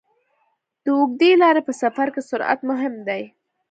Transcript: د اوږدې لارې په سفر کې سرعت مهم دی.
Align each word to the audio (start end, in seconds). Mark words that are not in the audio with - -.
د 0.83 0.85
اوږدې 0.97 1.31
لارې 1.41 1.61
په 1.67 1.73
سفر 1.81 2.07
کې 2.13 2.21
سرعت 2.29 2.59
مهم 2.69 2.93
دی. 3.07 3.23